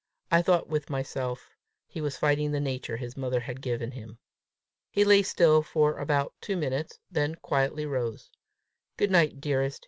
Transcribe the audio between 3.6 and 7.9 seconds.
given him. He lay still for about two minutes, then quietly